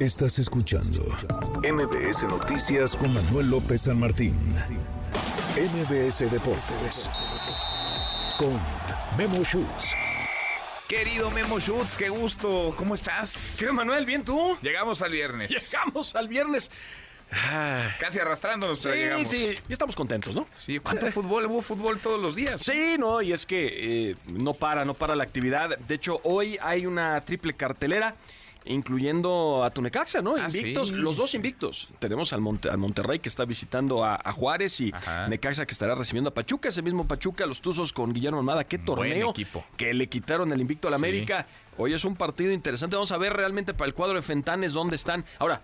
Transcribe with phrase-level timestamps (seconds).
[0.00, 1.02] Estás escuchando
[1.62, 4.34] MBS Noticias con Manuel López San Martín.
[5.54, 7.10] MBS Deportes
[8.38, 8.58] con
[9.18, 9.92] Memo Schutz.
[10.88, 12.72] Querido Memo Schutz, qué gusto.
[12.78, 13.58] ¿Cómo estás?
[13.60, 14.06] ¿Qué, Manuel?
[14.06, 14.56] ¿Bien tú?
[14.62, 15.50] Llegamos al viernes.
[15.50, 16.70] Llegamos al viernes.
[18.00, 19.28] Casi arrastrándonos, pero sí, llegamos.
[19.28, 20.46] sí, y estamos contentos, ¿no?
[20.54, 21.44] Sí, ¿cuánto fútbol?
[21.44, 22.62] Hubo fútbol todos los días.
[22.62, 25.78] Sí, no, y es que eh, no para, no para la actividad.
[25.78, 28.16] De hecho, hoy hay una triple cartelera.
[28.66, 30.36] Incluyendo a Tunecaxa, ¿no?
[30.36, 30.94] Ah, Invictos, sí.
[30.94, 31.88] los dos invictos.
[31.98, 35.28] Tenemos al, Monte- al Monterrey que está visitando a, a Juárez y Ajá.
[35.28, 36.68] Necaxa que estará recibiendo a Pachuca.
[36.68, 38.64] Ese mismo Pachuca, los Tuzos con Guillermo Almada.
[38.64, 39.64] Qué torneo equipo.
[39.76, 40.98] que le quitaron el invicto al Sí.
[41.00, 41.46] América.
[41.78, 42.96] Hoy es un partido interesante.
[42.96, 45.24] Vamos a ver realmente para el cuadro de Fentanes dónde están.
[45.38, 45.62] Ahora,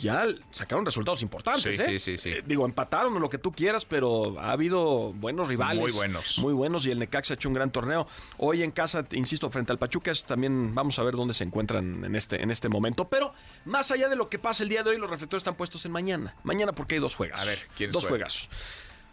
[0.00, 1.86] ya sacaron resultados importantes, Sí, ¿eh?
[1.86, 2.30] sí, sí, sí.
[2.30, 5.80] Eh, digo, empataron o lo que tú quieras, pero ha habido buenos rivales.
[5.82, 6.38] Muy buenos.
[6.38, 8.06] Muy buenos y el Necaxa ha hecho un gran torneo.
[8.38, 12.16] Hoy en casa, insisto, frente al Pachuca, también vamos a ver dónde se encuentran en
[12.16, 13.08] este, en este momento.
[13.08, 13.32] Pero
[13.64, 15.92] más allá de lo que pasa el día de hoy, los reflectores están puestos en
[15.92, 16.34] mañana.
[16.42, 17.40] Mañana porque hay dos juegos.
[17.40, 18.28] A ver, ¿quiénes Dos juegan?
[18.28, 18.48] juegos.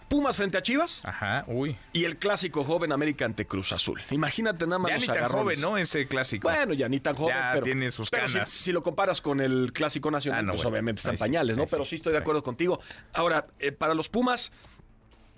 [0.08, 1.78] Pumas frente a Chivas Ajá, uy.
[1.92, 4.02] y el clásico joven América ante Cruz Azul.
[4.12, 5.44] Imagínate nada más Ya los ni tan agarrones.
[5.44, 5.78] joven, ¿no?
[5.78, 6.48] Ese clásico.
[6.48, 8.50] Bueno, ya ni tan joven, Ya pero tiene sus pero si- canas.
[8.50, 10.74] Si, lo comparas con el clásico nacional, Ah, no, pues bueno.
[10.76, 11.66] obviamente están Ahí sí, pañales, ¿no?
[11.70, 12.80] Pero sí, sí estoy de acuerdo contigo.
[13.14, 14.52] Ahora, eh, para los Pumas,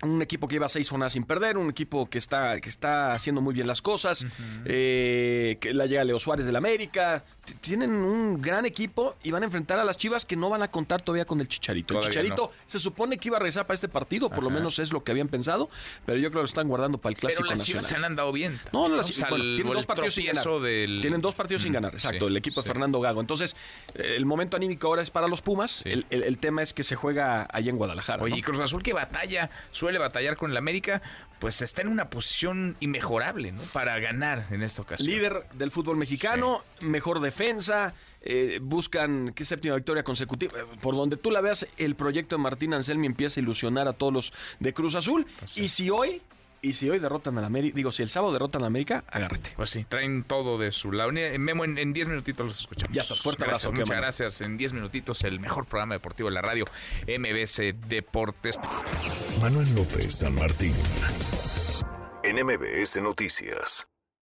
[0.02, 3.40] un equipo que lleva seis jornadas sin perder, un equipo que está, que está haciendo
[3.40, 4.24] muy bien las cosas,
[4.64, 7.24] eh, que la llega Leo Suárez del América,
[7.60, 10.70] tienen un gran equipo y van a enfrentar a las Chivas que no van a
[10.70, 11.94] contar todavía con el Chicharito.
[11.98, 14.92] el Chicharito se supone que iba a regresar para este partido, por lo menos es
[14.92, 15.68] lo que habían pensado,
[16.06, 17.82] pero yo creo que lo están guardando para el Clásico Pero las Nacional.
[17.82, 18.60] Chivas se han andado bien.
[18.72, 20.44] No, no, las- bueno, tienen dos partidos sin ganar.
[20.60, 22.68] del- Tienen dos partidos sin ganar, exacto, sí, el equipo de.
[22.68, 23.20] Fernando Gago.
[23.20, 23.56] Entonces,
[23.94, 25.82] el momento anímico ahora es para los Pumas.
[25.84, 25.90] Sí.
[25.90, 28.22] El, el- el tema es que se juega allá en Guadalajara.
[28.22, 28.38] Oye, ¿no?
[28.38, 31.02] y Cruz Azul que batalla, suele batallar con el América,
[31.38, 33.62] pues está en una posición inmejorable, ¿no?
[33.72, 35.08] Para ganar en esta ocasión.
[35.08, 40.52] Líder del fútbol mexicano, mejor defensa, eh, buscan qué séptima victoria consecutiva.
[40.80, 44.12] Por donde tú la veas, el proyecto de Martín Anselmi empieza a ilusionar a todos
[44.12, 45.26] los de Cruz Azul.
[45.38, 45.64] Pues sí.
[45.64, 46.22] Y si hoy,
[46.62, 49.52] y si hoy derrotan al América, digo, si el sábado derrotan al América, agárrate.
[49.56, 51.10] Pues sí, traen todo de su lado.
[51.12, 52.94] Ni- Memo, en en 10 minutitos los escuchamos.
[52.94, 54.40] Ya está, fuerte Gracias, abrazo, Muchas gracias.
[54.42, 56.64] En 10 minutitos, el mejor programa deportivo de la radio,
[57.06, 58.58] MBC Deportes.
[59.40, 60.74] Manuel López San Martín.
[62.22, 63.86] En MBS Noticias.